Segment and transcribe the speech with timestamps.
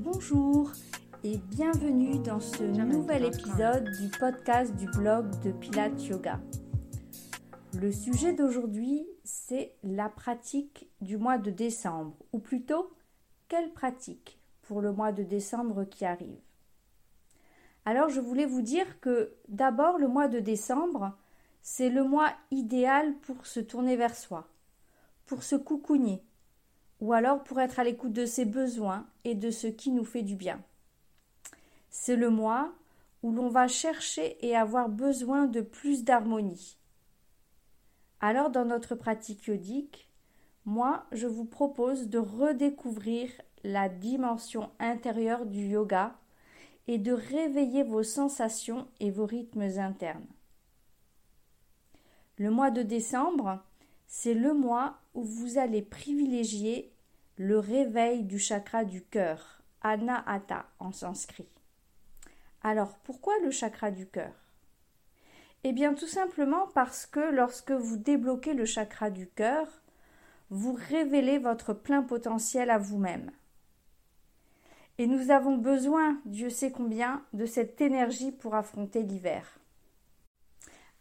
[0.00, 0.72] Bonjour
[1.22, 6.40] et bienvenue dans ce nouvel épisode du podcast du blog de Pilates Yoga.
[7.78, 12.92] Le sujet d'aujourd'hui, c'est la pratique du mois de décembre, ou plutôt,
[13.46, 16.40] quelle pratique pour le mois de décembre qui arrive?
[17.86, 21.12] Alors je voulais vous dire que d'abord le mois de décembre,
[21.60, 24.48] c'est le mois idéal pour se tourner vers soi,
[25.26, 26.22] pour se coucougner,
[27.00, 30.22] ou alors pour être à l'écoute de ses besoins et de ce qui nous fait
[30.22, 30.62] du bien.
[31.90, 32.72] C'est le mois
[33.22, 36.78] où l'on va chercher et avoir besoin de plus d'harmonie.
[38.20, 40.08] Alors dans notre pratique yodique,
[40.64, 43.30] moi je vous propose de redécouvrir
[43.62, 46.14] la dimension intérieure du yoga
[46.86, 50.26] et de réveiller vos sensations et vos rythmes internes.
[52.36, 53.62] Le mois de décembre,
[54.06, 56.92] c'est le mois où vous allez privilégier
[57.36, 61.48] le réveil du chakra du cœur, Anahata en sanskrit.
[62.62, 64.32] Alors, pourquoi le chakra du cœur?
[65.64, 69.66] Eh bien, tout simplement parce que lorsque vous débloquez le chakra du cœur,
[70.50, 73.30] vous révélez votre plein potentiel à vous-même.
[74.98, 79.58] Et nous avons besoin, Dieu sait combien, de cette énergie pour affronter l'hiver.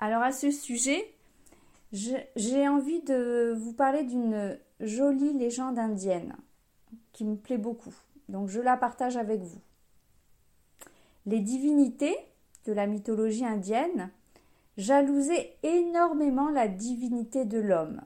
[0.00, 1.14] Alors à ce sujet,
[1.92, 6.36] j'ai envie de vous parler d'une jolie légende indienne
[7.12, 7.94] qui me plaît beaucoup.
[8.28, 9.60] Donc je la partage avec vous.
[11.26, 12.16] Les divinités
[12.64, 14.10] de la mythologie indienne
[14.78, 18.00] jalousaient énormément la divinité de l'homme,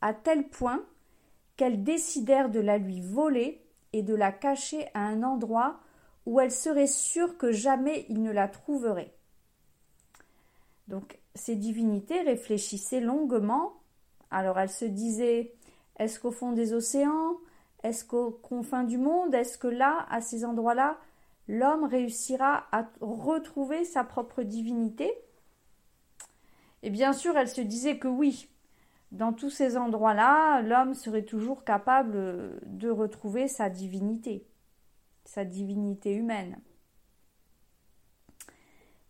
[0.00, 0.84] à tel point
[1.56, 5.80] qu'elles décidèrent de la lui voler et de la cacher à un endroit
[6.26, 9.14] où elle serait sûre que jamais il ne la trouverait.
[10.88, 13.74] Donc ces divinités réfléchissaient longuement.
[14.30, 15.54] Alors elles se disaient
[15.98, 17.36] est-ce qu'au fond des océans
[17.82, 20.98] Est-ce qu'aux confins du monde Est-ce que là, à ces endroits-là,
[21.48, 25.12] l'homme réussira à retrouver sa propre divinité?
[26.82, 28.48] Et bien sûr, elles se disaient que oui,
[29.10, 34.46] dans tous ces endroits-là, l'homme serait toujours capable de retrouver sa divinité,
[35.24, 36.58] sa divinité humaine.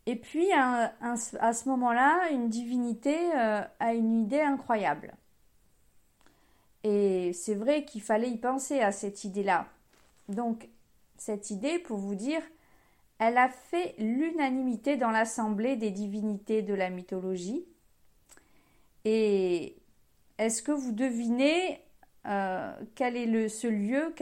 [0.07, 5.15] Et puis, à, ce moment-là, une divinité euh, a une idée incroyable.
[6.83, 9.67] Et c'est vrai qu'il fallait y penser à cette idée-là.
[10.31, 10.69] Donc,
[11.19, 12.41] cette idée, pour vous dire,
[13.19, 17.67] elle a fait l'unanimité dans l'assemblée des divinités de la mythologie.
[19.05, 19.77] Et
[20.39, 21.81] est-ce que vous devinez
[22.27, 24.15] euh, quel est le, ce lieu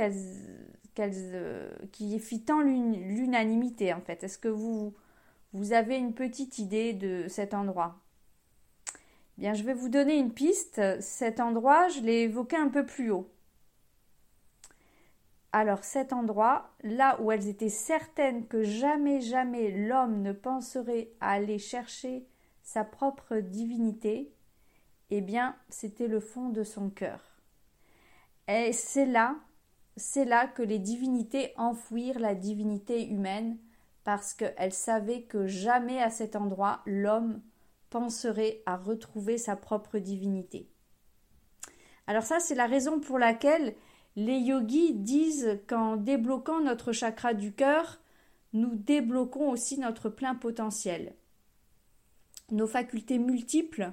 [0.98, 4.24] euh, qui fit tant l'unanimité en fait?
[4.24, 4.94] Est-ce que vous,
[5.72, 8.00] avez une petite idée de cet endroit?
[9.38, 10.80] Bien, je vais vous donner une piste.
[11.00, 13.30] Cet endroit, je l'ai évoqué un peu plus haut.
[15.52, 21.32] Alors cet endroit, là où elles étaient certaines que jamais, jamais l'homme ne penserait à
[21.32, 22.26] aller chercher
[22.62, 24.35] sa propre divinité,
[25.10, 27.20] eh bien, c'était le fond de son cœur.
[28.48, 29.36] Et c'est là,
[29.96, 33.58] c'est là que les divinités enfouirent la divinité humaine,
[34.04, 37.42] parce qu'elles savaient que jamais à cet endroit l'homme
[37.90, 40.70] penserait à retrouver sa propre divinité.
[42.06, 43.74] Alors ça, c'est la raison pour laquelle
[44.14, 48.00] les yogis disent qu'en débloquant notre chakra du cœur,
[48.52, 51.14] nous débloquons aussi notre plein potentiel.
[52.50, 53.92] Nos facultés multiples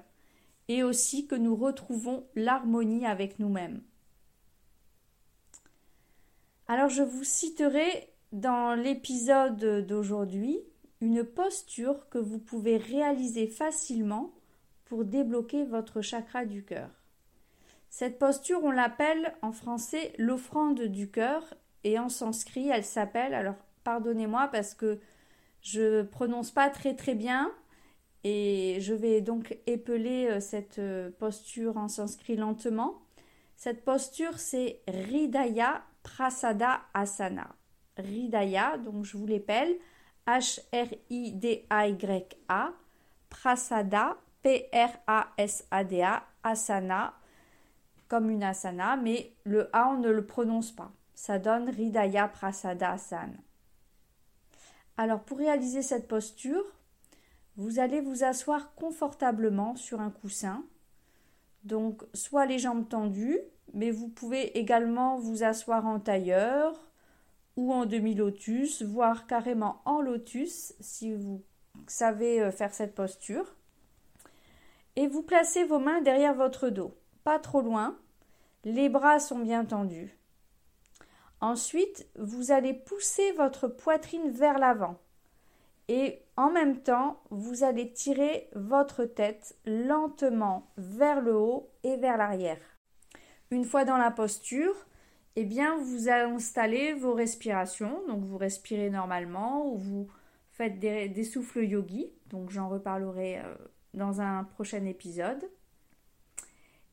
[0.68, 3.81] et aussi que nous retrouvons l'harmonie avec nous-mêmes.
[6.68, 10.59] Alors je vous citerai dans l'épisode d'aujourd'hui
[11.01, 14.34] une posture que vous pouvez réaliser facilement
[14.85, 16.90] pour débloquer votre chakra du cœur.
[17.90, 21.53] Cette posture, on l'appelle en français l'offrande du cœur
[21.84, 25.00] et en sanskrit, elle s'appelle, alors pardonnez-moi parce que
[25.62, 27.51] je prononce pas très très bien,
[28.24, 33.02] et je vais donc épeler euh, cette euh, posture en sanskrit lentement.
[33.56, 37.56] Cette posture, c'est Ridaya Prasada Asana.
[37.98, 39.75] Ridaya, donc je vous l'épelle,
[40.25, 40.64] H-R-I-D-A-Y-A,
[43.30, 47.14] Prasada, P-R-A-S-A-D-A, Asana,
[48.08, 50.92] comme une asana, mais le A, on ne le prononce pas.
[51.14, 53.34] Ça donne Ridaya Prasada Asana.
[54.98, 56.64] Alors, pour réaliser cette posture,
[57.58, 60.66] vous allez vous asseoir confortablement sur un coussin.
[61.64, 63.40] Donc soit les jambes tendues,
[63.74, 66.92] mais vous pouvez également vous asseoir en tailleur
[67.56, 71.44] ou en demi-lotus, voire carrément en lotus si vous
[71.88, 73.56] savez euh, faire cette posture.
[74.96, 77.98] Et vous placez vos mains derrière votre dos, pas trop loin.
[78.64, 80.18] Les bras sont bien tendus.
[81.42, 84.98] Ensuite, vous allez pousser votre poitrine vers l'avant.
[85.90, 92.18] Et en même temps, vous allez tirer votre tête lentement vers le haut et vers
[92.18, 92.59] l'arrière.
[93.51, 94.74] Une fois dans la posture,
[95.35, 98.01] eh bien, vous installez vos respirations.
[98.07, 100.07] Donc, vous respirez normalement ou vous
[100.51, 102.12] faites des, souffles yogi.
[102.27, 103.56] Donc, j'en reparlerai euh,
[103.94, 105.50] dans un prochain épisode.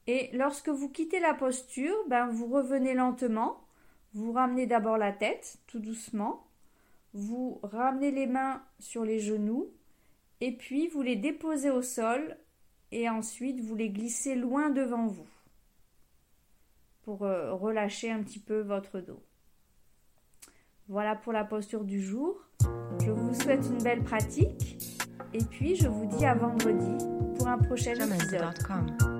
[0.06, 3.66] Et lorsque vous quittez la posture, ben, vous revenez lentement.
[4.12, 6.49] Vous ramenez d'abord la tête, tout doucement.
[7.12, 9.70] Vous ramenez les mains sur les genoux.
[10.40, 12.36] Et puis, vous les déposez au sol.
[12.92, 15.28] Et ensuite, vous les glissez loin devant vous
[17.02, 19.22] pour euh, relâcher un petit peu votre dos.
[20.88, 22.36] Voilà pour la posture du jour.
[23.00, 24.98] Je vous souhaite une belle pratique
[25.32, 27.04] et puis je vous dis à vendredi
[27.36, 29.19] pour un prochain épisode.